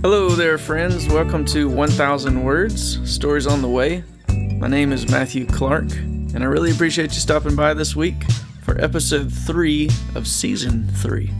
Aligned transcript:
Hello 0.00 0.30
there, 0.30 0.56
friends. 0.56 1.06
Welcome 1.06 1.44
to 1.46 1.68
1000 1.68 2.42
Words 2.42 3.12
Stories 3.12 3.46
on 3.46 3.60
the 3.60 3.68
Way. 3.68 4.04
My 4.58 4.66
name 4.66 4.90
is 4.92 5.10
Matthew 5.10 5.44
Clark, 5.44 5.92
and 5.92 6.38
I 6.38 6.46
really 6.46 6.70
appreciate 6.70 7.12
you 7.12 7.20
stopping 7.20 7.56
by 7.56 7.74
this 7.74 7.94
week 7.94 8.24
for 8.62 8.80
episode 8.80 9.30
3 9.30 9.90
of 10.14 10.26
season 10.26 10.88
3. 10.94 11.30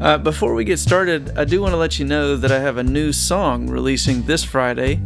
Uh, 0.00 0.18
before 0.18 0.54
we 0.54 0.64
get 0.64 0.80
started, 0.80 1.38
I 1.38 1.44
do 1.44 1.60
want 1.60 1.74
to 1.74 1.78
let 1.78 2.00
you 2.00 2.06
know 2.06 2.36
that 2.36 2.50
I 2.50 2.58
have 2.58 2.76
a 2.76 2.82
new 2.82 3.12
song 3.12 3.68
releasing 3.68 4.22
this 4.22 4.42
Friday 4.42 5.00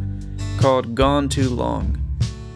called 0.58 0.94
Gone 0.94 1.28
Too 1.28 1.50
Long. 1.50 1.98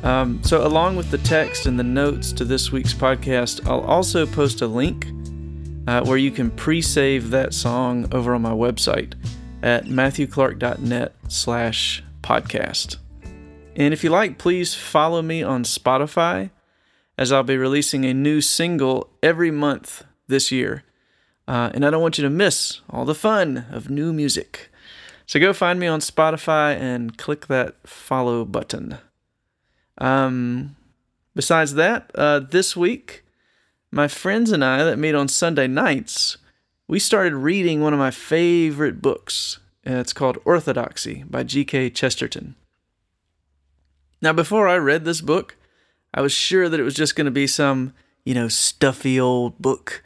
Um, 0.05 0.45
so, 0.45 0.66
along 0.66 0.96
with 0.96 1.11
the 1.11 1.18
text 1.18 1.64
and 1.64 1.79
the 1.79 1.82
notes 1.82 2.30
to 2.32 2.45
this 2.45 2.71
week's 2.71 2.93
podcast, 2.93 3.66
I'll 3.66 3.80
also 3.80 4.27
post 4.27 4.61
a 4.61 4.66
link 4.66 5.07
uh, 5.86 6.04
where 6.04 6.18
you 6.18 6.30
can 6.30 6.50
pre 6.50 6.82
save 6.82 7.30
that 7.30 7.54
song 7.54 8.07
over 8.13 8.35
on 8.35 8.43
my 8.43 8.53
website 8.53 9.14
at 9.63 9.86
matthewclark.net 9.86 11.14
slash 11.29 12.04
podcast. 12.22 12.99
And 13.77 13.94
if 13.94 14.04
you 14.04 14.11
like, 14.11 14.36
please 14.36 14.75
follow 14.75 15.22
me 15.22 15.43
on 15.43 15.64
Spotify 15.64 16.50
as 17.16 17.32
I'll 17.32 17.43
be 17.43 17.57
releasing 17.57 18.05
a 18.05 18.13
new 18.13 18.43
single 18.43 19.08
every 19.22 19.50
month 19.50 20.05
this 20.29 20.52
year. 20.52 20.85
Uh, 21.49 21.71
and 21.72 21.85
I 21.85 21.89
don't 21.89 22.02
want 22.02 22.18
you 22.18 22.25
to 22.25 22.30
miss 22.30 22.82
all 22.91 23.07
the 23.07 23.14
fun 23.14 23.66
of 23.71 23.89
new 23.89 24.13
music. 24.13 24.71
So 25.25 25.41
go 25.41 25.55
find 25.55 25.80
me 25.80 25.86
on 25.86 26.00
Spotify 26.00 26.77
and 26.77 27.16
click 27.16 27.46
that 27.46 27.77
follow 27.89 28.44
button. 28.44 28.99
Um, 29.98 30.76
besides 31.34 31.75
that, 31.75 32.11
uh, 32.14 32.41
this 32.41 32.77
week, 32.77 33.25
my 33.91 34.08
friends 34.08 34.50
and 34.50 34.64
I 34.64 34.83
that 34.84 34.98
meet 34.98 35.14
on 35.14 35.28
Sunday 35.28 35.66
nights, 35.66 36.36
we 36.89 36.98
started 36.98 37.34
reading 37.34 37.80
one 37.80 37.92
of 37.92 37.98
my 37.98 38.10
favorite 38.10 39.00
books. 39.00 39.58
And 39.84 39.98
it's 39.98 40.12
called 40.12 40.38
Orthodoxy 40.44 41.24
by 41.28 41.42
G.K. 41.42 41.91
Chesterton. 41.91 42.54
Now, 44.22 44.32
before 44.32 44.66
I 44.66 44.77
read 44.77 45.04
this 45.04 45.20
book, 45.20 45.56
I 46.14 46.22
was 46.22 46.32
sure 46.32 46.69
that 46.69 46.80
it 46.80 46.84
was 46.84 46.94
just 46.94 47.16
going 47.16 47.26
to 47.26 47.30
be 47.30 47.47
some, 47.47 47.92
you 48.24 48.34
know, 48.34 48.48
stuffy 48.48 49.20
old 49.20 49.58
book 49.58 50.02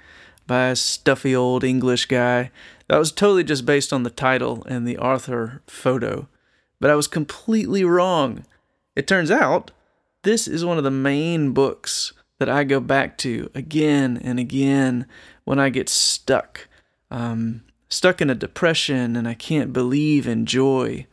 by 0.46 0.68
a 0.68 0.76
stuffy 0.76 1.36
old 1.36 1.62
English 1.62 2.06
guy. 2.06 2.50
That 2.88 2.98
was 2.98 3.12
totally 3.12 3.44
just 3.44 3.64
based 3.64 3.92
on 3.92 4.02
the 4.02 4.10
title 4.10 4.64
and 4.66 4.86
the 4.86 4.98
author 4.98 5.62
photo. 5.66 6.26
But 6.80 6.90
I 6.90 6.96
was 6.96 7.06
completely 7.06 7.84
wrong. 7.84 8.44
It 8.96 9.06
turns 9.06 9.30
out 9.30 9.70
this 10.22 10.48
is 10.48 10.64
one 10.64 10.78
of 10.78 10.84
the 10.84 10.90
main 10.90 11.52
books 11.52 12.12
that 12.38 12.48
I 12.48 12.64
go 12.64 12.80
back 12.80 13.18
to 13.18 13.50
again 13.54 14.20
and 14.22 14.38
again 14.38 15.06
when 15.44 15.58
I 15.58 15.70
get 15.70 15.88
stuck. 15.88 16.68
Um, 17.10 17.62
stuck 17.88 18.20
in 18.20 18.30
a 18.30 18.34
depression 18.34 19.16
and 19.16 19.26
I 19.26 19.34
can't 19.34 19.72
believe 19.72 20.26
in 20.26 20.46
joy. 20.46 21.06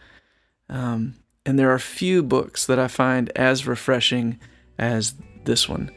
Um, 0.70 1.16
and 1.46 1.58
there 1.58 1.72
are 1.72 1.80
few 1.80 2.24
books 2.24 2.66
that 2.66 2.80
I 2.80 2.88
find 2.88 3.32
as 3.36 3.68
refreshing 3.68 4.40
as 4.78 5.14
this 5.46 5.70
one. 5.70 5.92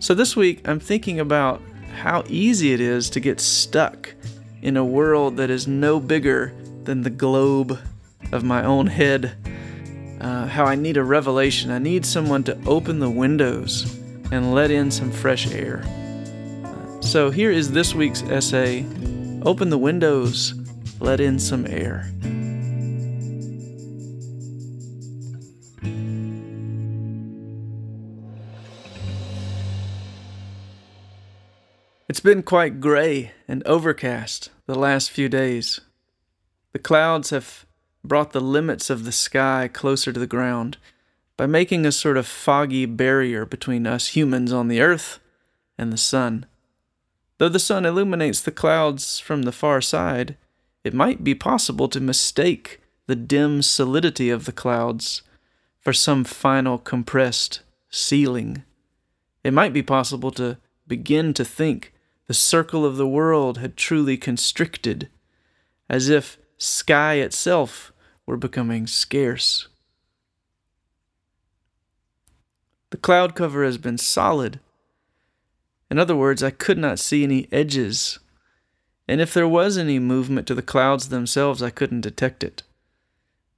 So 0.00 0.14
this 0.14 0.36
week, 0.36 0.66
I'm 0.66 0.80
thinking 0.80 1.20
about 1.20 1.60
how 1.96 2.24
easy 2.28 2.72
it 2.72 2.80
is 2.80 3.10
to 3.10 3.20
get 3.20 3.40
stuck 3.40 4.14
in 4.62 4.76
a 4.76 4.84
world 4.84 5.36
that 5.36 5.50
is 5.50 5.66
no 5.66 6.00
bigger 6.00 6.54
than 6.84 7.02
the 7.02 7.10
globe 7.10 7.78
of 8.32 8.44
my 8.44 8.64
own 8.64 8.86
head. 8.86 9.36
Uh, 10.20 10.46
how 10.46 10.64
I 10.64 10.74
need 10.74 10.96
a 10.96 11.04
revelation. 11.04 11.70
I 11.70 11.78
need 11.78 12.04
someone 12.04 12.42
to 12.44 12.58
open 12.66 12.98
the 12.98 13.10
windows 13.10 13.84
and 14.32 14.54
let 14.54 14.70
in 14.70 14.90
some 14.90 15.10
fresh 15.10 15.52
air. 15.52 15.82
so 17.00 17.30
here 17.30 17.50
is 17.50 17.70
this 17.70 17.94
week's 17.94 18.22
essay 18.24 18.84
Open 19.42 19.70
the 19.70 19.78
windows, 19.78 20.52
let 20.98 21.20
in 21.20 21.38
some 21.38 21.64
air. 21.64 22.10
It's 32.08 32.20
been 32.20 32.42
quite 32.42 32.80
gray 32.80 33.30
and 33.46 33.62
overcast 33.64 34.50
the 34.66 34.74
last 34.74 35.10
few 35.12 35.28
days. 35.28 35.80
The 36.72 36.80
clouds 36.80 37.30
have 37.30 37.64
brought 38.08 38.32
the 38.32 38.40
limits 38.40 38.90
of 38.90 39.04
the 39.04 39.12
sky 39.12 39.68
closer 39.72 40.12
to 40.12 40.18
the 40.18 40.26
ground 40.26 40.78
by 41.36 41.46
making 41.46 41.86
a 41.86 41.92
sort 41.92 42.16
of 42.16 42.26
foggy 42.26 42.86
barrier 42.86 43.46
between 43.46 43.86
us 43.86 44.08
humans 44.08 44.52
on 44.52 44.68
the 44.68 44.80
earth 44.80 45.20
and 45.78 45.92
the 45.92 45.96
sun. 45.96 46.46
Though 47.38 47.48
the 47.48 47.60
sun 47.60 47.86
illuminates 47.86 48.40
the 48.40 48.50
clouds 48.50 49.20
from 49.20 49.42
the 49.42 49.52
far 49.52 49.80
side, 49.80 50.36
it 50.82 50.92
might 50.92 51.22
be 51.22 51.34
possible 51.34 51.88
to 51.88 52.00
mistake 52.00 52.80
the 53.06 53.14
dim 53.14 53.62
solidity 53.62 54.30
of 54.30 54.44
the 54.44 54.52
clouds 54.52 55.22
for 55.80 55.92
some 55.92 56.24
final 56.24 56.78
compressed 56.78 57.60
ceiling. 57.88 58.64
It 59.44 59.52
might 59.52 59.72
be 59.72 59.82
possible 59.82 60.30
to 60.32 60.58
begin 60.86 61.32
to 61.34 61.44
think 61.44 61.92
the 62.26 62.34
circle 62.34 62.84
of 62.84 62.96
the 62.96 63.08
world 63.08 63.58
had 63.58 63.76
truly 63.76 64.16
constricted, 64.16 65.08
as 65.88 66.08
if 66.08 66.36
sky 66.58 67.14
itself 67.14 67.92
were 68.28 68.36
becoming 68.36 68.86
scarce. 68.86 69.68
The 72.90 72.98
cloud 72.98 73.34
cover 73.34 73.64
has 73.64 73.78
been 73.78 73.96
solid. 73.96 74.60
In 75.90 75.98
other 75.98 76.14
words, 76.14 76.42
I 76.42 76.50
could 76.50 76.76
not 76.76 76.98
see 76.98 77.24
any 77.24 77.48
edges, 77.50 78.18
and 79.08 79.22
if 79.22 79.32
there 79.32 79.48
was 79.48 79.78
any 79.78 79.98
movement 79.98 80.46
to 80.48 80.54
the 80.54 80.60
clouds 80.60 81.08
themselves, 81.08 81.62
I 81.62 81.70
couldn't 81.70 82.02
detect 82.02 82.44
it. 82.44 82.62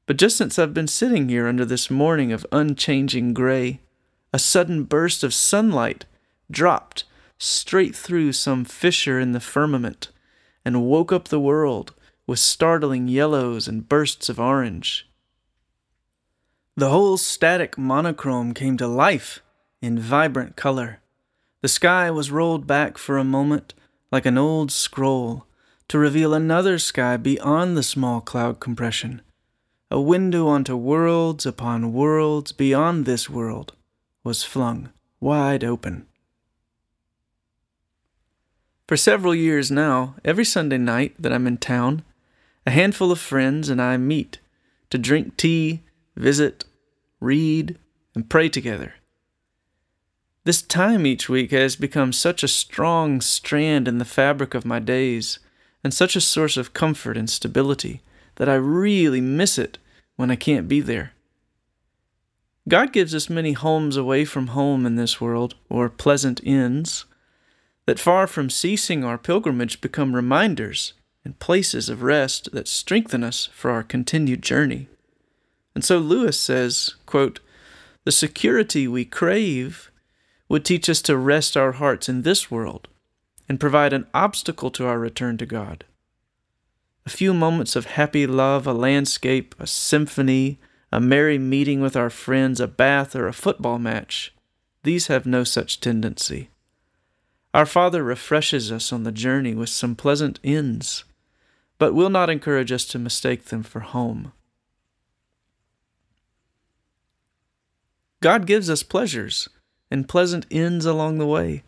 But 0.07 0.19
just 0.19 0.37
since 0.37 0.57
I've 0.57 0.73
been 0.73 0.87
sitting 0.87 1.29
here 1.29 1.49
under 1.49 1.65
this 1.65 1.91
morning 1.91 2.31
of 2.31 2.47
unchanging 2.53 3.35
gray, 3.35 3.81
a 4.33 4.39
sudden 4.39 4.85
burst 4.85 5.25
of 5.25 5.35
sunlight 5.35 6.05
dropped 6.49 7.03
straight 7.39 7.97
through 7.97 8.35
some 8.35 8.65
fissure 8.65 9.19
in 9.19 9.33
the 9.33 9.41
firmament 9.41 10.11
and 10.65 10.87
woke 10.87 11.11
up 11.11 11.27
the 11.27 11.41
world 11.41 11.93
with 12.31 12.39
startling 12.39 13.09
yellows 13.09 13.67
and 13.67 13.89
bursts 13.89 14.29
of 14.29 14.39
orange. 14.39 15.09
The 16.77 16.91
whole 16.91 17.17
static 17.17 17.77
monochrome 17.77 18.55
came 18.55 18.77
to 18.77 18.87
life 18.87 19.43
in 19.83 19.99
vibrant 19.99 20.55
color. 20.55 21.01
The 21.61 21.67
sky 21.67 22.09
was 22.09 22.31
rolled 22.31 22.69
back 22.69 22.99
for 22.99 23.19
a 23.19 23.25
moment 23.25 23.75
like 24.13 24.27
an 24.27 24.39
old 24.39 24.71
scroll 24.71 25.45
to 25.89 25.99
reveal 25.99 26.33
another 26.33 26.79
sky 26.79 27.17
beyond 27.17 27.77
the 27.77 27.83
small 27.83 28.21
cloud 28.21 28.61
compression. 28.61 29.23
A 29.91 30.01
window 30.01 30.47
onto 30.47 30.77
worlds 30.77 31.45
upon 31.45 31.93
worlds 31.93 32.53
beyond 32.53 33.07
this 33.07 33.29
world 33.29 33.73
was 34.23 34.45
flung 34.45 34.91
wide 35.19 35.65
open. 35.65 36.07
For 38.87 38.97
several 38.97 39.35
years 39.35 39.69
now, 39.69 40.15
every 40.25 40.45
Sunday 40.45 40.79
night 40.79 41.17
that 41.19 41.33
I'm 41.33 41.49
in 41.49 41.57
town, 41.57 42.05
a 42.71 42.73
handful 42.73 43.11
of 43.11 43.19
friends 43.19 43.69
and 43.69 43.83
I 43.83 43.97
meet 43.97 44.39
to 44.91 44.97
drink 44.97 45.37
tea, 45.37 45.83
visit, 46.15 46.65
read, 47.19 47.77
and 48.15 48.31
pray 48.31 48.49
together. 48.49 48.95
This 50.45 50.63
time 50.63 51.05
each 51.05 51.29
week 51.29 51.51
has 51.51 51.75
become 51.75 52.13
such 52.13 52.45
a 52.45 52.49
strong 52.49 53.21
strand 53.21 53.89
in 53.89 53.99
the 53.99 54.05
fabric 54.05 54.55
of 54.55 54.65
my 54.65 54.79
days 54.79 55.41
and 55.83 55.93
such 55.93 56.15
a 56.15 56.21
source 56.21 56.57
of 56.57 56.73
comfort 56.73 57.17
and 57.17 57.29
stability 57.29 58.03
that 58.37 58.49
I 58.49 58.55
really 58.55 59.21
miss 59.21 59.59
it 59.59 59.79
when 60.15 60.31
I 60.31 60.37
can't 60.37 60.69
be 60.69 60.81
there. 60.81 61.11
God 62.69 62.93
gives 62.93 63.17
us 63.17 63.29
many 63.29 63.51
homes 63.51 63.97
away 63.97 64.25
from 64.25 64.49
home 64.49 64.87
in 64.87 64.95
this 64.95 65.21
world, 65.21 65.57
or 65.69 65.89
pleasant 65.89 66.41
inns 66.45 67.05
that 67.87 67.99
far 67.99 68.29
from 68.29 68.49
ceasing 68.49 69.03
our 69.03 69.19
pilgrimage 69.19 69.81
become 69.81 70.15
reminders 70.15 70.93
and 71.25 71.39
places 71.39 71.89
of 71.89 72.03
rest 72.03 72.51
that 72.53 72.69
strengthen 72.69 73.23
us 73.23 73.49
for 73.53 73.71
our 73.71 73.83
continued 73.83 74.43
journey. 74.43 74.89
And 75.75 75.85
so 75.85 75.99
Lewis 75.99 76.39
says, 76.39 76.95
quote, 77.07 77.41
The 78.05 78.13
security 78.13 78.89
we 78.89 79.05
crave 79.05 79.91
would 80.49 80.65
teach 80.65 80.89
us 80.89 81.03
to 81.03 81.17
rest 81.17 81.57
our 81.57 81.73
hearts 81.73 82.09
in 82.09 82.23
this 82.23 82.51
world 82.51 82.89
and 83.49 83.61
provide 83.61 83.93
an 83.93 84.07
obstacle 84.15 84.71
to 84.71 84.87
our 84.87 84.99
return 84.99 85.37
to 85.39 85.47
God. 85.47 85.85
A 87.07 87.11
few 87.11 87.33
moments 87.33 87.77
of 87.77 87.87
happy 87.87 88.27
love, 88.27 88.67
a 88.67 88.73
landscape, 88.73 89.55
a 89.59 89.67
symphony, 89.67 90.59
a 90.93 91.01
merry 91.01 91.39
meeting 91.39 91.81
with 91.81 91.97
our 91.97 92.11
friends, 92.11 92.61
a 92.61 92.67
bath, 92.67 93.15
or 93.15 93.27
a 93.27 93.33
football 93.33 93.79
match, 93.79 94.35
these 94.83 95.09
have 95.09 95.27
no 95.27 95.45
such 95.45 95.81
tendency. 95.81 96.51
Our 97.53 97.67
Father 97.67 98.03
refreshes 98.03 98.71
us 98.73 98.93
on 98.93 99.03
the 99.03 99.13
journey 99.13 99.55
with 99.55 99.69
some 99.69 99.95
pleasant 99.95 100.39
inns, 100.43 101.05
but 101.81 101.95
will 101.95 102.11
not 102.11 102.29
encourage 102.29 102.71
us 102.71 102.85
to 102.85 102.99
mistake 102.99 103.47
them 103.47 103.63
for 103.63 103.81
home. 103.81 104.33
God 108.21 108.47
gives 108.47 108.69
us 108.69 108.83
pleasures 108.83 109.49
and 109.91 110.07
pleasant 110.07 110.45
inns 110.51 110.85
along 110.85 111.17
the 111.17 111.27
way. 111.27 111.65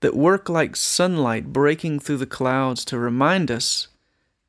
That 0.00 0.14
work 0.14 0.48
like 0.48 0.76
sunlight 0.76 1.52
breaking 1.52 1.98
through 1.98 2.18
the 2.18 2.26
clouds 2.26 2.84
to 2.84 2.98
remind 2.98 3.50
us 3.50 3.88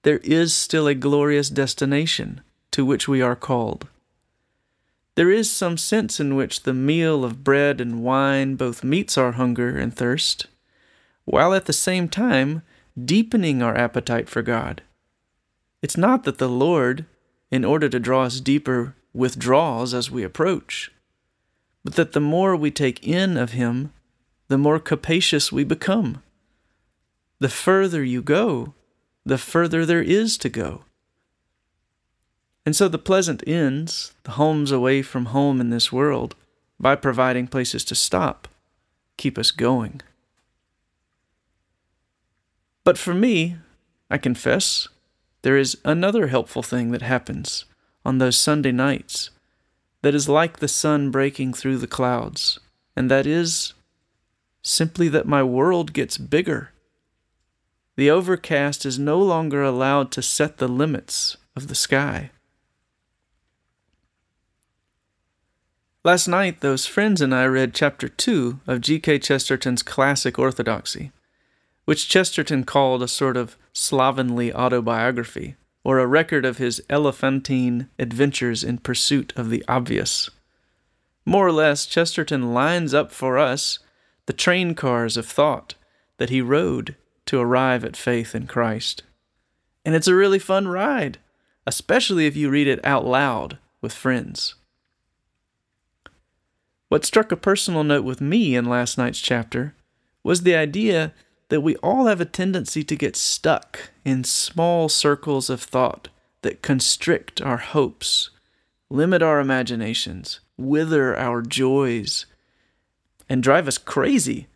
there 0.04 0.20
is 0.20 0.54
still 0.54 0.88
a 0.88 0.94
glorious 0.94 1.50
destination 1.50 2.42
to 2.72 2.86
which 2.86 3.08
we 3.08 3.22
are 3.22 3.36
called. 3.36 3.88
There 5.16 5.32
is 5.32 5.50
some 5.50 5.78
sense 5.78 6.20
in 6.20 6.36
which 6.36 6.62
the 6.62 6.76
meal 6.76 7.24
of 7.24 7.44
bread 7.44 7.82
and 7.82 8.04
wine 8.04 8.56
both 8.56 8.84
meets 8.84 9.18
our 9.18 9.32
hunger 9.32 9.76
and 9.76 9.96
thirst, 9.96 10.46
while 11.26 11.56
at 11.56 11.66
the 11.66 11.74
same 11.74 12.08
time 12.08 12.62
deepening 13.04 13.64
our 13.64 13.76
appetite 13.76 14.30
for 14.30 14.44
God. 14.44 14.84
It's 15.82 15.98
not 15.98 16.24
that 16.24 16.38
the 16.38 16.50
Lord, 16.50 17.06
in 17.52 17.64
order 17.64 17.88
to 17.90 18.00
draw 18.00 18.24
us 18.24 18.40
deeper, 18.40 18.96
withdraws 19.14 19.94
as 19.94 20.12
we 20.12 20.24
approach, 20.24 20.92
but 21.84 21.96
that 21.96 22.14
the 22.14 22.20
more 22.20 22.56
we 22.56 22.72
take 22.72 23.06
in 23.06 23.38
of 23.38 23.52
Him, 23.52 23.94
the 24.48 24.58
more 24.58 24.80
capacious 24.80 25.52
we 25.52 25.64
become. 25.64 26.22
The 27.40 27.50
further 27.50 28.04
you 28.04 28.22
go, 28.22 28.74
the 29.26 29.38
further 29.38 29.86
there 29.86 30.02
is 30.02 30.38
to 30.40 30.50
go. 30.50 30.84
And 32.66 32.76
so 32.76 32.88
the 32.88 32.98
pleasant 32.98 33.44
ends, 33.48 34.14
the 34.24 34.32
homes 34.32 34.72
away 34.72 35.02
from 35.02 35.28
home 35.28 35.62
in 35.62 35.70
this 35.70 35.92
world, 35.92 36.36
by 36.80 36.96
providing 36.96 37.48
places 37.48 37.86
to 37.86 37.96
stop, 37.96 38.48
keep 39.16 39.38
us 39.38 39.52
going. 39.52 40.02
But 42.84 42.98
for 42.98 43.14
me, 43.14 43.58
I 44.10 44.18
confess, 44.18 44.88
there 45.42 45.58
is 45.58 45.78
another 45.86 46.28
helpful 46.28 46.64
thing 46.64 46.92
that 46.92 47.02
happens 47.02 47.66
on 48.06 48.18
those 48.18 48.38
Sunday 48.38 48.72
nights 48.72 49.30
that 50.02 50.16
is 50.16 50.30
like 50.30 50.60
the 50.60 50.68
sun 50.68 51.12
breaking 51.12 51.54
through 51.54 51.78
the 51.78 51.88
clouds, 51.88 52.60
and 52.96 53.10
that 53.12 53.26
is 53.26 53.74
simply 54.62 55.08
that 55.10 55.28
my 55.28 55.44
world 55.44 55.94
gets 55.94 56.18
bigger. 56.18 56.72
The 57.96 58.12
overcast 58.12 58.86
is 58.86 59.00
no 59.00 59.20
longer 59.20 59.64
allowed 59.64 60.12
to 60.12 60.22
set 60.22 60.58
the 60.58 60.68
limits 60.68 61.38
of 61.56 61.68
the 61.68 61.76
sky. 61.76 62.32
Last 66.04 66.28
night, 66.28 66.62
those 66.62 66.86
friends 66.86 67.22
and 67.22 67.36
I 67.36 67.46
read 67.46 67.74
chapter 67.74 68.08
2 68.08 68.62
of 68.66 68.82
G.K. 68.82 69.20
Chesterton's 69.20 69.84
classic 69.84 70.40
Orthodoxy, 70.40 71.12
which 71.84 72.08
Chesterton 72.08 72.64
called 72.64 73.04
a 73.04 73.08
sort 73.08 73.36
of 73.36 73.58
slovenly 73.78 74.54
autobiography, 74.54 75.56
or 75.84 76.00
a 76.00 76.08
record 76.08 76.46
of 76.46 76.58
his 76.58 76.82
elephantine 76.90 77.90
adventures 78.00 78.64
in 78.64 78.80
pursuit 78.80 79.32
of 79.36 79.50
the 79.50 79.64
obvious. 79.68 80.30
More 81.26 81.48
or 81.48 81.52
less, 81.52 81.86
Chesterton 81.86 82.54
lines 82.54 82.94
up 82.94 83.12
for 83.12 83.38
us 83.38 83.80
the 84.26 84.34
train 84.34 84.74
cars 84.76 85.16
of 85.16 85.26
thought 85.26 85.76
that 86.18 86.30
he 86.30 86.42
rode 86.42 86.96
to 87.28 87.40
arrive 87.40 87.86
at 87.86 87.96
faith 87.96 88.34
in 88.34 88.48
Christ. 88.48 89.04
And 89.86 89.94
it's 89.94 90.08
a 90.08 90.16
really 90.16 90.40
fun 90.40 90.68
ride, 90.68 91.20
especially 91.66 92.26
if 92.26 92.36
you 92.36 92.50
read 92.50 92.68
it 92.68 92.84
out 92.84 93.06
loud 93.06 93.58
with 93.82 93.94
friends. 93.94 94.56
What 96.90 97.06
struck 97.06 97.32
a 97.32 97.38
personal 97.38 97.84
note 97.84 98.06
with 98.06 98.22
me 98.22 98.56
in 98.56 98.66
last 98.66 98.98
night's 98.98 99.20
chapter 99.20 99.76
was 100.24 100.42
the 100.42 100.56
idea 100.56 101.14
that 101.50 101.62
we 101.62 101.76
all 101.78 102.08
have 102.08 102.22
a 102.22 102.26
tendency 102.26 102.84
to 102.84 102.96
get 102.96 103.16
stuck 103.16 103.92
in 104.04 104.24
small 104.24 104.90
circles 104.90 105.50
of 105.50 105.62
thought 105.62 106.10
that 106.42 106.62
constrict 106.62 107.42
our 107.42 107.58
hopes, 107.58 108.30
limit 108.90 109.22
our 109.22 109.40
imaginations, 109.40 110.40
wither 110.58 111.18
our 111.18 111.42
joys, 111.42 112.26
and 113.30 113.44
drive 113.44 113.68
us 113.68 113.78
crazy 113.78 114.48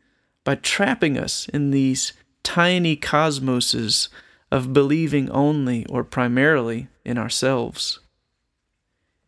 by 0.44 0.56
trapping 0.56 1.18
us 1.18 1.48
in 1.50 1.72
these 1.72 2.14
tiny 2.44 2.96
cosmoses 2.96 4.10
of 4.52 4.74
believing 4.74 5.30
only 5.30 5.86
or 5.86 6.04
primarily 6.04 6.88
in 7.06 7.18
ourselves. 7.18 8.00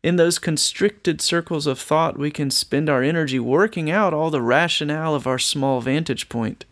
In 0.01 0.17
those 0.17 0.37
constricted 0.37 1.21
circles 1.21 1.65
of 1.65 1.79
thought, 1.79 2.19
we 2.19 2.29
can 2.29 2.51
spend 2.51 2.89
our 2.89 3.01
energy 3.01 3.39
working 3.39 3.89
out 3.89 4.13
all 4.13 4.29
the 4.29 4.41
rationale 4.41 5.15
of 5.15 5.25
our 5.25 5.39
small 5.39 5.79
vantage 5.79 6.27
point, 6.27 6.65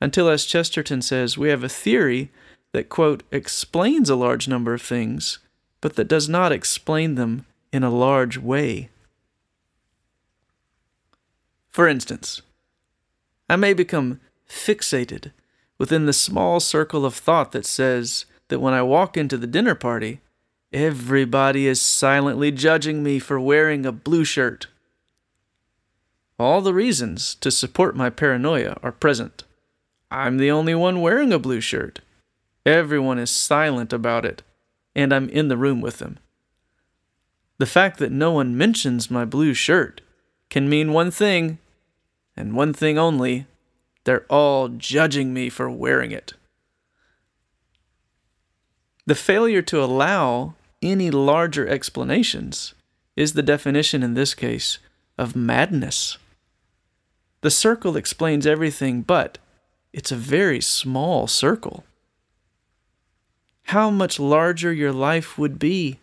until, 0.00 0.28
as 0.28 0.46
Chesterton 0.46 1.02
says, 1.02 1.36
we 1.36 1.48
have 1.48 1.62
a 1.62 1.68
theory 1.68 2.30
that, 2.72 2.88
quote, 2.88 3.22
explains 3.30 4.08
a 4.08 4.16
large 4.16 4.48
number 4.48 4.74
of 4.74 4.82
things, 4.82 5.38
but 5.80 5.96
that 5.96 6.08
does 6.08 6.28
not 6.28 6.52
explain 6.52 7.14
them 7.14 7.46
in 7.72 7.82
a 7.82 7.90
large 7.90 8.38
way. 8.38 8.88
For 11.70 11.86
instance, 11.86 12.42
I 13.48 13.56
may 13.56 13.74
become 13.74 14.20
fixated 14.48 15.32
within 15.78 16.06
the 16.06 16.12
small 16.12 16.60
circle 16.60 17.04
of 17.04 17.14
thought 17.14 17.52
that 17.52 17.66
says 17.66 18.24
that 18.48 18.60
when 18.60 18.74
I 18.74 18.82
walk 18.82 19.16
into 19.16 19.36
the 19.36 19.46
dinner 19.46 19.74
party, 19.74 20.20
Everybody 20.72 21.66
is 21.66 21.80
silently 21.80 22.52
judging 22.52 23.02
me 23.02 23.18
for 23.18 23.40
wearing 23.40 23.84
a 23.84 23.90
blue 23.90 24.22
shirt. 24.24 24.68
All 26.38 26.60
the 26.60 26.72
reasons 26.72 27.34
to 27.36 27.50
support 27.50 27.96
my 27.96 28.08
paranoia 28.08 28.78
are 28.80 28.92
present. 28.92 29.42
I'm 30.10 30.38
the 30.38 30.50
only 30.50 30.74
one 30.74 31.00
wearing 31.00 31.32
a 31.32 31.38
blue 31.38 31.60
shirt. 31.60 32.00
Everyone 32.66 33.18
is 33.18 33.30
silent 33.30 33.92
about 33.92 34.24
it, 34.24 34.42
and 34.94 35.12
I'm 35.12 35.28
in 35.28 35.48
the 35.48 35.56
room 35.56 35.80
with 35.80 35.98
them. 35.98 36.18
The 37.58 37.66
fact 37.66 37.98
that 37.98 38.10
no 38.10 38.32
one 38.32 38.56
mentions 38.56 39.10
my 39.10 39.24
blue 39.24 39.54
shirt 39.54 40.00
can 40.48 40.68
mean 40.68 40.92
one 40.92 41.10
thing, 41.10 41.58
and 42.36 42.54
one 42.54 42.72
thing 42.72 42.98
only 42.98 43.46
they're 44.04 44.26
all 44.28 44.68
judging 44.68 45.32
me 45.32 45.48
for 45.48 45.70
wearing 45.70 46.10
it. 46.10 46.32
The 49.06 49.14
failure 49.14 49.62
to 49.62 49.82
allow 49.82 50.54
any 50.82 51.10
larger 51.10 51.68
explanations 51.68 52.74
is 53.16 53.34
the 53.34 53.42
definition 53.42 54.02
in 54.02 54.14
this 54.14 54.34
case 54.34 54.78
of 55.18 55.36
madness. 55.36 56.16
The 57.42 57.50
circle 57.50 57.96
explains 57.96 58.46
everything, 58.46 59.02
but 59.02 59.38
it's 59.92 60.12
a 60.12 60.16
very 60.16 60.60
small 60.60 61.26
circle. 61.26 61.84
How 63.64 63.90
much 63.90 64.18
larger 64.18 64.72
your 64.72 64.92
life 64.92 65.38
would 65.38 65.58
be 65.58 65.98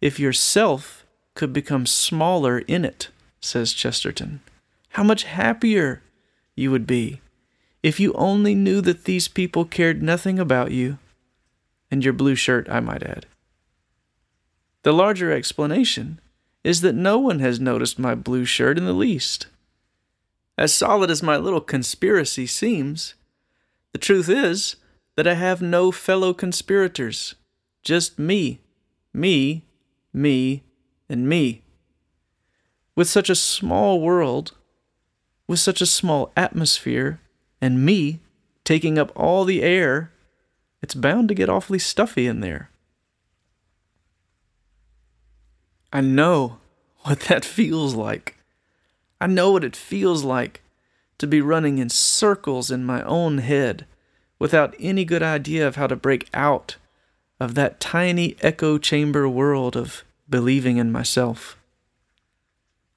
if 0.00 0.18
yourself 0.18 1.04
could 1.34 1.52
become 1.52 1.86
smaller 1.86 2.58
in 2.60 2.84
it, 2.84 3.08
says 3.40 3.72
Chesterton. 3.72 4.40
How 4.90 5.02
much 5.02 5.24
happier 5.24 6.02
you 6.54 6.70
would 6.70 6.86
be 6.86 7.20
if 7.82 7.98
you 7.98 8.12
only 8.12 8.54
knew 8.54 8.80
that 8.82 9.04
these 9.04 9.28
people 9.28 9.64
cared 9.64 10.02
nothing 10.02 10.38
about 10.38 10.70
you 10.70 10.98
and 11.90 12.04
your 12.04 12.12
blue 12.12 12.34
shirt, 12.34 12.68
I 12.70 12.80
might 12.80 13.02
add. 13.02 13.26
The 14.82 14.92
larger 14.92 15.32
explanation 15.32 16.20
is 16.62 16.80
that 16.82 16.94
no 16.94 17.18
one 17.18 17.38
has 17.38 17.58
noticed 17.58 17.98
my 17.98 18.14
blue 18.14 18.44
shirt 18.44 18.76
in 18.78 18.84
the 18.84 18.92
least. 18.92 19.46
As 20.58 20.74
solid 20.74 21.10
as 21.10 21.22
my 21.22 21.36
little 21.36 21.60
conspiracy 21.60 22.46
seems, 22.46 23.14
the 23.92 23.98
truth 23.98 24.28
is 24.28 24.76
that 25.16 25.26
I 25.26 25.34
have 25.34 25.60
no 25.60 25.90
fellow 25.90 26.32
conspirators, 26.32 27.34
just 27.82 28.18
me, 28.18 28.60
me, 29.12 29.64
me, 30.12 30.64
and 31.08 31.28
me. 31.28 31.62
With 32.94 33.08
such 33.08 33.30
a 33.30 33.34
small 33.34 34.00
world, 34.00 34.52
with 35.46 35.58
such 35.58 35.80
a 35.80 35.86
small 35.86 36.32
atmosphere, 36.36 37.20
and 37.60 37.84
me 37.84 38.20
taking 38.64 38.98
up 38.98 39.12
all 39.16 39.44
the 39.44 39.62
air, 39.62 40.12
it's 40.82 40.94
bound 40.94 41.28
to 41.28 41.34
get 41.34 41.48
awfully 41.48 41.78
stuffy 41.78 42.26
in 42.26 42.40
there. 42.40 42.70
I 45.92 46.00
know 46.00 46.58
what 47.02 47.20
that 47.22 47.44
feels 47.56 47.94
like. 47.94 48.36
I 49.20 49.26
know 49.26 49.50
what 49.50 49.64
it 49.64 49.76
feels 49.76 50.24
like 50.24 50.62
to 51.20 51.26
be 51.26 51.40
running 51.40 51.78
in 51.78 51.88
circles 51.88 52.70
in 52.70 52.84
my 52.84 53.02
own 53.04 53.38
head 53.38 53.86
without 54.38 54.74
any 54.80 55.04
good 55.04 55.22
idea 55.22 55.66
of 55.66 55.76
how 55.76 55.86
to 55.86 55.96
break 55.96 56.28
out 56.34 56.76
of 57.38 57.54
that 57.54 57.80
tiny 57.80 58.36
echo 58.40 58.76
chamber 58.78 59.28
world 59.28 59.76
of 59.76 60.02
believing 60.28 60.76
in 60.76 60.90
myself. 60.90 61.56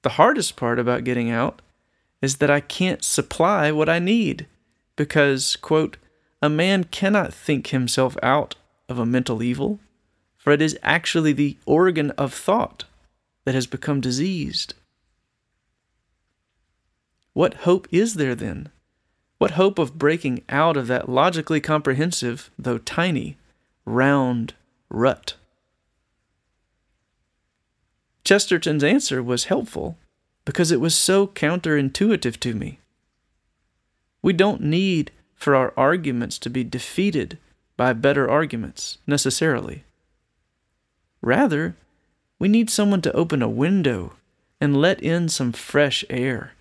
The 0.01 0.17
hardest 0.17 0.55
part 0.55 0.79
about 0.79 1.03
getting 1.03 1.29
out 1.29 1.61
is 2.21 2.37
that 2.37 2.49
I 2.49 2.59
can't 2.59 3.03
supply 3.03 3.71
what 3.71 3.89
I 3.89 3.99
need 3.99 4.47
because, 4.95 5.55
quote, 5.57 5.97
a 6.41 6.49
man 6.49 6.85
cannot 6.85 7.33
think 7.33 7.67
himself 7.67 8.17
out 8.23 8.55
of 8.89 8.99
a 8.99 9.05
mental 9.05 9.43
evil 9.43 9.79
for 10.43 10.51
it 10.51 10.61
is 10.61 10.77
actually 10.83 11.31
the 11.31 11.55
organ 11.65 12.11
of 12.11 12.33
thought 12.33 12.83
that 13.45 13.55
has 13.55 13.65
become 13.65 14.01
diseased. 14.01 14.73
What 17.33 17.55
hope 17.65 17.87
is 17.91 18.15
there 18.15 18.35
then? 18.35 18.69
What 19.39 19.51
hope 19.51 19.79
of 19.79 19.97
breaking 19.97 20.43
out 20.49 20.77
of 20.77 20.87
that 20.87 21.09
logically 21.09 21.59
comprehensive, 21.59 22.49
though 22.57 22.77
tiny, 22.77 23.37
round 23.85 24.53
rut? 24.89 25.35
Chesterton's 28.23 28.83
answer 28.83 29.21
was 29.21 29.45
helpful 29.45 29.97
because 30.45 30.71
it 30.71 30.79
was 30.79 30.95
so 30.95 31.27
counterintuitive 31.27 32.39
to 32.39 32.53
me. 32.53 32.79
We 34.21 34.31
don't 34.31 34.61
need 34.61 35.11
for 35.35 35.55
our 35.55 35.73
arguments 35.75 36.39
to 36.39 36.49
be 36.49 36.63
defeated 36.63 37.37
by 37.75 37.91
better 37.93 38.29
arguments, 38.29 38.99
necessarily. 39.05 39.83
Rather, 41.21 41.75
we 42.39 42.47
need 42.47 42.69
someone 42.69 43.01
to 43.01 43.13
open 43.13 43.41
a 43.41 43.49
window 43.49 44.13
and 44.61 44.77
let 44.77 45.01
in 45.01 45.27
some 45.27 45.51
fresh 45.51 46.05
air. 46.09 46.53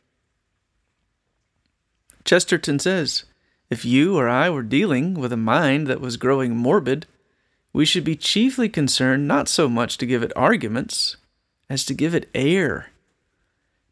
Chesterton 2.24 2.78
says 2.78 3.24
if 3.70 3.84
you 3.84 4.18
or 4.18 4.28
I 4.28 4.50
were 4.50 4.62
dealing 4.62 5.14
with 5.14 5.32
a 5.32 5.36
mind 5.36 5.86
that 5.86 6.00
was 6.00 6.16
growing 6.16 6.54
morbid, 6.54 7.06
we 7.72 7.86
should 7.86 8.04
be 8.04 8.16
chiefly 8.16 8.68
concerned 8.68 9.26
not 9.26 9.48
so 9.48 9.68
much 9.68 9.96
to 9.98 10.06
give 10.06 10.22
it 10.22 10.32
arguments 10.36 11.16
as 11.70 11.84
to 11.86 11.94
give 11.94 12.14
it 12.14 12.28
air, 12.34 12.90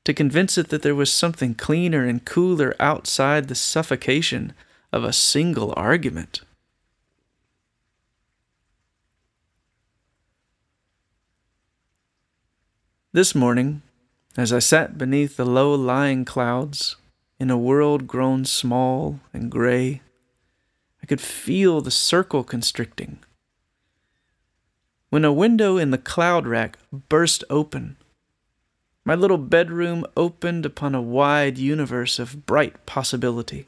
to 0.05 0.13
convince 0.13 0.59
it 0.59 0.69
that 0.69 0.83
there 0.83 0.95
was 0.95 1.11
something 1.11 1.55
cleaner 1.55 2.05
and 2.05 2.27
cooler 2.27 2.75
outside 2.79 3.49
the 3.49 3.55
suffocation 3.55 4.53
of 4.93 5.03
a 5.03 5.15
single 5.15 5.73
argument. 5.77 6.43
This 13.13 13.35
morning, 13.35 13.83
as 14.37 14.53
I 14.53 14.59
sat 14.59 14.99
beneath 14.99 15.37
the 15.37 15.47
low 15.47 15.75
lying 15.75 16.25
clouds, 16.25 16.97
in 17.41 17.51
a 17.51 17.59
world 17.59 18.07
grown 18.07 18.45
small 18.45 19.19
and 19.33 19.51
gray, 19.51 20.03
I 21.03 21.07
could 21.07 21.23
feel 21.23 21.81
the 21.81 21.91
circle 21.91 22.45
constricting. 22.45 23.19
When 25.09 25.25
a 25.25 25.33
window 25.33 25.79
in 25.79 25.91
the 25.91 25.99
cloud 25.99 26.47
rack 26.47 26.79
burst 26.93 27.43
open, 27.49 27.97
my 29.07 29.15
little 29.15 29.39
bedroom 29.39 30.05
opened 30.17 30.67
upon 30.67 30.95
a 30.95 31.01
wide 31.01 31.57
universe 31.57 32.19
of 32.19 32.45
bright 32.45 32.85
possibility. 32.85 33.67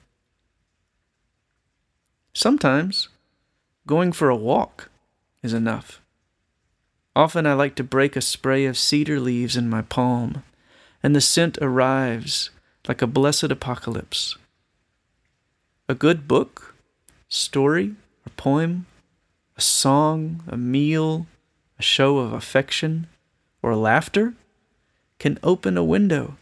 Sometimes 2.34 3.08
going 3.86 4.12
for 4.12 4.28
a 4.28 4.36
walk 4.36 4.90
is 5.42 5.54
enough. 5.54 6.02
Often 7.16 7.46
I 7.46 7.54
like 7.54 7.74
to 7.76 7.84
break 7.84 8.16
a 8.16 8.20
spray 8.20 8.66
of 8.66 8.78
cedar 8.78 9.18
leaves 9.18 9.56
in 9.56 9.70
my 9.70 9.82
palm, 9.82 10.44
and 11.02 11.16
the 11.16 11.20
scent 11.20 11.58
arrives 11.60 12.50
like 12.88 13.02
a 13.02 13.06
blessed 13.06 13.50
apocalypse. 13.50 14.36
A 15.88 15.94
good 15.94 16.26
book, 16.26 16.74
story, 17.28 17.94
or 18.26 18.30
poem, 18.36 18.86
a 19.56 19.60
song, 19.60 20.42
a 20.48 20.56
meal, 20.56 21.26
a 21.78 21.82
show 21.82 22.18
of 22.18 22.32
affection, 22.32 23.06
or 23.62 23.76
laughter 23.76 24.34
can 25.18 25.38
open 25.42 25.76
a 25.76 25.84
window 25.84 26.36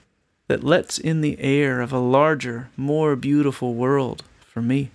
that 0.49 0.65
lets 0.65 0.99
in 0.99 1.21
the 1.21 1.39
air 1.41 1.81
of 1.81 1.93
a 1.93 1.99
larger, 1.99 2.71
more 2.77 3.15
beautiful 3.17 3.75
world 3.75 4.25
for 4.41 4.63
me. 4.63 4.91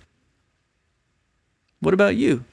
What 1.80 1.94
about 1.94 2.16
you? 2.16 2.44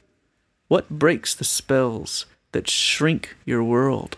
What 0.67 0.89
breaks 0.89 1.33
the 1.33 1.43
spells 1.43 2.25
that 2.51 2.69
shrink 2.69 3.35
your 3.45 3.63
world? 3.63 4.17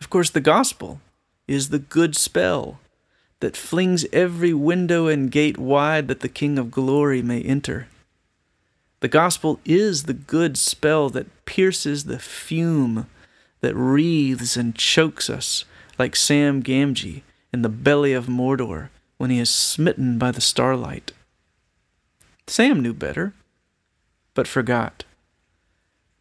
Of 0.00 0.10
course, 0.10 0.30
the 0.30 0.40
gospel 0.40 1.00
is 1.46 1.68
the 1.68 1.78
good 1.78 2.16
spell 2.16 2.78
that 3.40 3.56
flings 3.56 4.06
every 4.12 4.54
window 4.54 5.08
and 5.08 5.30
gate 5.30 5.58
wide 5.58 6.08
that 6.08 6.20
the 6.20 6.28
King 6.28 6.58
of 6.58 6.70
glory 6.70 7.22
may 7.22 7.42
enter. 7.42 7.88
The 9.00 9.08
gospel 9.08 9.58
is 9.64 10.04
the 10.04 10.14
good 10.14 10.56
spell 10.56 11.10
that 11.10 11.44
pierces 11.44 12.04
the 12.04 12.20
fume 12.20 13.08
that 13.60 13.74
wreathes 13.74 14.56
and 14.56 14.76
chokes 14.76 15.28
us 15.28 15.64
like 15.98 16.14
Sam 16.14 16.62
Gamgee 16.62 17.22
in 17.52 17.62
the 17.62 17.68
belly 17.68 18.12
of 18.12 18.26
Mordor 18.26 18.90
when 19.18 19.30
he 19.30 19.40
is 19.40 19.50
smitten 19.50 20.18
by 20.18 20.30
the 20.30 20.40
starlight. 20.40 21.12
Sam 22.46 22.80
knew 22.80 22.94
better, 22.94 23.34
but 24.34 24.46
forgot. 24.46 25.04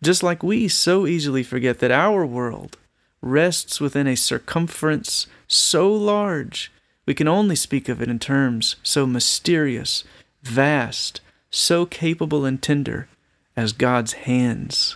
Just 0.03 0.23
like 0.23 0.41
we 0.41 0.67
so 0.67 1.05
easily 1.05 1.43
forget 1.43 1.79
that 1.79 1.91
our 1.91 2.25
world 2.25 2.77
rests 3.21 3.79
within 3.79 4.07
a 4.07 4.15
circumference 4.15 5.27
so 5.47 5.91
large 5.91 6.71
we 7.05 7.13
can 7.13 7.27
only 7.27 7.55
speak 7.55 7.89
of 7.89 8.01
it 8.01 8.09
in 8.09 8.19
terms 8.19 8.75
so 8.83 9.05
mysterious, 9.05 10.03
vast, 10.43 11.21
so 11.49 11.85
capable 11.85 12.45
and 12.45 12.61
tender 12.61 13.07
as 13.55 13.73
God's 13.73 14.13
hands. 14.13 14.95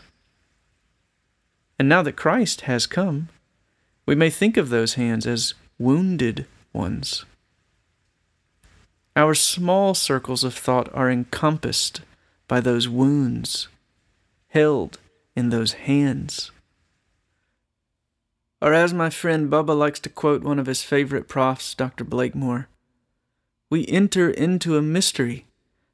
And 1.78 1.90
now 1.90 2.02
that 2.04 2.16
Christ 2.16 2.62
has 2.62 2.88
come, 2.88 3.30
we 4.06 4.16
may 4.16 4.30
think 4.30 4.56
of 4.56 4.70
those 4.70 4.94
hands 4.94 5.28
as 5.28 5.56
wounded 5.78 6.46
ones. 6.72 7.26
Our 9.16 9.34
small 9.34 9.94
circles 9.94 10.44
of 10.44 10.54
thought 10.54 10.90
are 10.94 11.10
encompassed 11.10 12.02
by 12.48 12.60
those 12.60 12.88
wounds, 12.88 13.68
held 14.50 15.00
in 15.36 15.50
those 15.50 15.74
hands. 15.74 16.52
Or 18.62 18.74
as 18.74 18.94
my 18.94 19.10
friend 19.10 19.50
Bubba 19.52 19.78
likes 19.78 20.00
to 20.02 20.10
quote 20.10 20.44
one 20.44 20.60
of 20.60 20.66
his 20.66 20.84
favorite 20.84 21.28
profs, 21.28 21.74
Dr. 21.74 22.04
Blakemore, 22.04 22.68
we 23.70 23.88
enter 23.88 24.30
into 24.30 24.78
a 24.78 24.82
mystery 24.82 25.46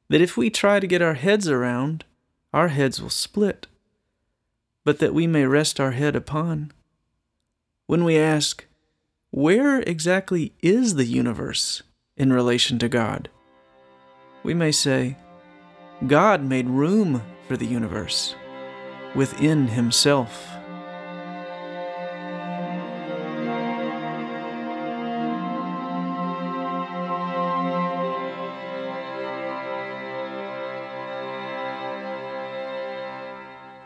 that 0.08 0.20
if 0.20 0.36
we 0.36 0.50
try 0.50 0.78
to 0.78 0.86
get 0.86 1.02
our 1.02 1.14
heads 1.14 1.48
around, 1.48 2.04
our 2.52 2.68
heads 2.68 3.00
will 3.00 3.10
split, 3.10 3.66
but 4.84 4.98
that 4.98 5.14
we 5.14 5.26
may 5.26 5.46
rest 5.46 5.80
our 5.80 5.92
head 5.92 6.14
upon. 6.14 6.72
When 7.86 8.04
we 8.04 8.18
ask, 8.18 8.66
where 9.30 9.80
exactly 9.80 10.52
is 10.60 10.94
the 10.94 11.06
universe 11.06 11.82
in 12.16 12.32
relation 12.32 12.78
to 12.80 12.88
God? 12.88 13.30
We 14.42 14.54
may 14.54 14.72
say, 14.72 15.16
God 16.06 16.42
made 16.42 16.68
room 16.68 17.22
for 17.48 17.56
the 17.56 17.66
universe 17.66 18.34
within 19.14 19.68
Himself. 19.68 20.51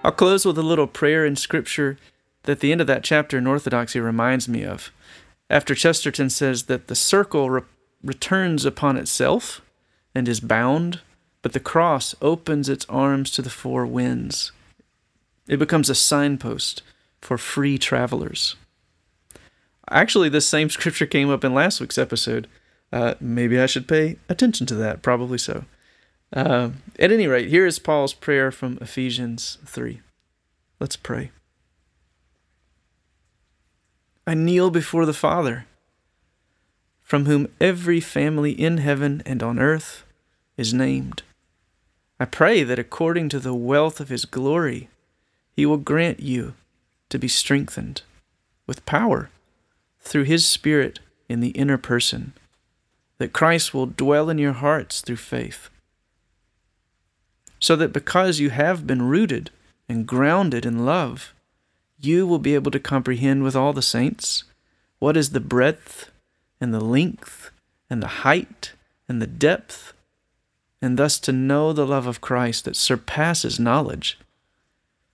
I'll 0.07 0.13
close 0.13 0.45
with 0.45 0.57
a 0.57 0.63
little 0.63 0.87
prayer 0.87 1.27
in 1.27 1.35
Scripture 1.35 1.99
that 2.45 2.61
the 2.61 2.71
end 2.71 2.81
of 2.81 2.87
that 2.87 3.03
chapter 3.03 3.39
in 3.39 3.47
Orthodoxy 3.49 3.99
reminds 3.99 4.49
me 4.49 4.63
of. 4.63 4.93
After 5.51 5.75
Chesterton 5.75 6.31
says 6.31 6.67
that 6.67 6.87
the 6.87 6.95
circle 6.95 7.51
re- 7.51 7.63
returns 8.05 8.65
upon 8.65 8.97
itself 8.97 9.63
and 10.15 10.29
is 10.29 10.39
bound, 10.39 11.01
but 11.43 11.55
the 11.55 11.59
cross 11.59 12.15
opens 12.23 12.69
its 12.69 12.87
arms 12.89 13.33
to 13.33 13.43
the 13.43 13.51
four 13.51 13.85
winds. 13.85 14.53
It 15.49 15.59
becomes 15.59 15.91
a 15.91 15.95
signpost 15.97 16.83
for 17.21 17.37
free 17.37 17.77
travelers. 17.77 18.55
Actually, 19.91 20.29
this 20.29 20.47
same 20.47 20.71
scripture 20.71 21.07
came 21.07 21.31
up 21.31 21.43
in 21.43 21.53
last 21.53 21.81
week's 21.81 21.99
episode. 21.99 22.47
Uh, 22.93 23.15
maybe 23.19 23.59
I 23.59 23.67
should 23.67 23.89
pay 23.89 24.19
attention 24.29 24.69
to 24.69 24.77
that. 24.77 25.03
Probably 25.03 25.39
so. 25.39 25.65
Uh, 26.33 26.71
at 26.99 27.13
any 27.13 27.27
rate, 27.27 27.49
here 27.49 27.67
is 27.67 27.79
Paul's 27.79 28.15
prayer 28.15 28.51
from 28.51 28.79
Ephesians 28.81 29.59
3. 29.65 30.01
Let's 30.81 30.97
pray. 30.97 31.31
I 34.27 34.35
kneel 34.35 34.71
before 34.71 35.07
the 35.07 35.15
Father, 35.15 35.67
from 37.03 37.27
whom 37.27 37.49
every 37.61 38.01
family 38.01 38.51
in 38.51 38.79
heaven 38.79 39.23
and 39.25 39.43
on 39.43 39.61
earth 39.61 40.03
is 40.57 40.75
named. 40.75 41.23
I 42.19 42.25
pray 42.25 42.65
that 42.65 42.79
according 42.79 43.29
to 43.31 43.39
the 43.39 43.55
wealth 43.55 44.01
of 44.01 44.09
his 44.09 44.25
glory, 44.25 44.89
he 45.55 45.65
will 45.65 45.77
grant 45.77 46.21
you 46.21 46.55
to 47.09 47.19
be 47.19 47.29
strengthened 47.29 48.03
with 48.67 48.85
power 48.85 49.31
through 50.01 50.25
his 50.25 50.45
Spirit 50.45 50.99
in 51.29 51.41
the 51.41 51.51
inner 51.51 51.79
person, 51.79 52.33
that 53.19 53.33
Christ 53.33 53.73
will 53.73 53.87
dwell 53.87 54.29
in 54.29 54.39
your 54.39 54.55
hearts 54.55 55.01
through 55.01 55.17
faith 55.17 55.71
so 57.67 57.75
that 57.75 57.93
because 57.93 58.39
you 58.39 58.51
have 58.51 58.87
been 58.87 59.03
rooted 59.03 59.51
and 59.89 60.07
grounded 60.07 60.65
in 60.65 60.87
love, 60.87 61.35
you 61.99 62.25
will 62.25 62.39
be 62.39 62.55
able 62.55 62.71
to 62.71 62.79
comprehend 62.79 63.43
with 63.43 63.57
all 63.57 63.73
the 63.73 63.83
saints 63.83 64.45
what 65.01 65.17
is 65.17 65.31
the 65.31 65.41
breadth 65.41 66.13
and 66.61 66.73
the 66.73 66.79
length 66.81 67.51
and 67.91 68.01
the 68.01 68.23
height 68.23 68.75
and 69.09 69.21
the 69.21 69.27
depth, 69.27 69.93
and 70.81 70.97
thus 70.97 71.19
to 71.19 71.33
know 71.33 71.73
the 71.73 71.85
love 71.85 72.07
of 72.07 72.21
Christ 72.21 72.67
that 72.67 72.77
surpasses 72.77 73.59
knowledge, 73.59 74.17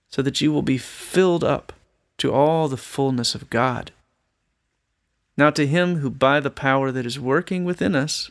so 0.07 0.21
that 0.21 0.39
you 0.39 0.53
will 0.53 0.61
be 0.61 0.77
filled 0.77 1.43
up 1.43 1.73
to 2.19 2.31
all 2.31 2.67
the 2.67 2.77
fullness 2.77 3.33
of 3.33 3.49
God. 3.49 3.89
Now, 5.35 5.49
to 5.49 5.65
him 5.65 5.95
who 5.95 6.11
by 6.11 6.39
the 6.39 6.51
power 6.51 6.91
that 6.91 7.07
is 7.07 7.19
working 7.19 7.65
within 7.65 7.95
us 7.95 8.29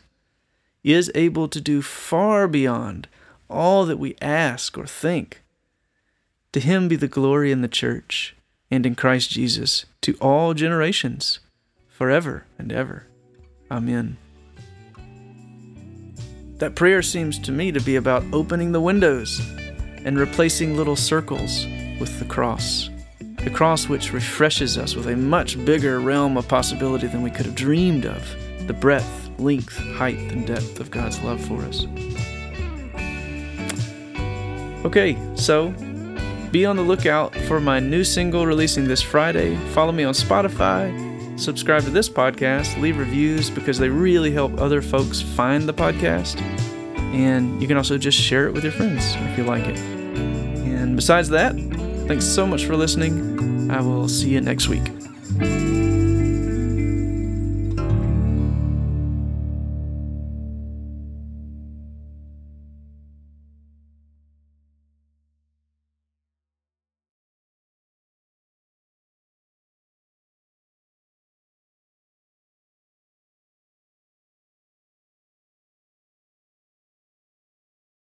is 0.85 1.11
able 1.17 1.49
to 1.49 1.61
do 1.61 1.83
far 1.83 2.47
beyond 2.47 3.09
all 3.53 3.87
that 3.87 3.99
we 3.99 4.17
ask 4.21 4.77
or 4.77 4.87
think. 4.87 5.43
To 6.53 6.61
him 6.61 6.89
be 6.89 6.97
the 6.97 7.09
glory 7.09 7.53
in 7.53 7.63
the 7.63 7.69
church 7.69 8.35
and 8.71 8.85
in 8.85 8.95
Christ 8.95 9.31
Jesus 9.31 9.87
to 10.01 10.15
all 10.21 10.55
generations, 10.55 11.41
forever 11.89 12.47
and 12.59 12.73
ever. 12.73 13.07
Amen. 13.71 14.19
that 16.63 16.77
prayer 16.77 17.03
seems 17.03 17.41
to 17.41 17.51
me 17.51 17.73
to 17.73 17.81
be 17.81 17.97
about 17.97 18.23
opening 18.33 18.71
the 18.71 18.81
windows 18.81 19.41
and 20.05 20.17
replacing 20.17 20.77
little 20.77 20.95
circles 20.95 21.67
with 21.99 22.21
the 22.21 22.25
cross. 22.25 22.89
The 23.19 23.51
cross, 23.51 23.89
which 23.89 24.13
refreshes 24.13 24.79
us 24.79 24.95
with 24.95 25.09
a 25.09 25.17
much 25.17 25.63
bigger 25.65 25.99
realm 25.99 26.37
of 26.37 26.47
possibility 26.47 27.09
than 27.09 27.23
we 27.23 27.33
could 27.33 27.47
have 27.47 27.57
dreamed 27.57 28.07
of 28.07 28.23
the 28.69 28.73
breadth, 28.73 29.29
length, 29.41 29.77
height, 29.95 30.19
and 30.19 30.47
depth 30.47 30.79
of 30.79 30.93
God's 30.93 31.21
love 31.23 31.41
for 31.45 31.63
us. 31.63 31.85
Okay, 34.85 35.17
so 35.37 35.73
be 36.51 36.67
on 36.67 36.77
the 36.77 36.83
lookout 36.83 37.35
for 37.47 37.61
my 37.61 37.81
new 37.81 38.05
single 38.05 38.47
releasing 38.47 38.87
this 38.87 39.01
Friday. 39.01 39.57
Follow 39.71 39.93
me 39.93 40.05
on 40.05 40.13
Spotify, 40.13 41.39
subscribe 41.39 41.83
to 41.85 41.91
this 41.91 42.09
podcast, 42.09 42.81
leave 42.81 42.99
reviews 42.99 43.49
because 43.49 43.79
they 43.79 43.89
really 43.89 44.33
help 44.33 44.61
other 44.61 44.83
folks 44.83 45.23
find 45.23 45.69
the 45.69 45.75
podcast. 45.75 46.41
And 47.15 47.61
you 47.63 47.69
can 47.69 47.77
also 47.77 47.97
just 47.97 48.19
share 48.19 48.49
it 48.49 48.53
with 48.53 48.65
your 48.65 48.73
friends 48.73 49.15
if 49.17 49.39
you 49.39 49.45
like 49.45 49.65
it. 49.67 49.79
And 49.79 50.97
besides 50.97 51.29
that, 51.31 51.55
thanks 52.07 52.25
so 52.25 52.47
much 52.47 52.67
for 52.67 52.77
listening. 52.77 53.71
I 53.71 53.81
will 53.81 54.09
see 54.09 54.31
you 54.31 54.41
next 54.41 54.69
week. 54.69 54.83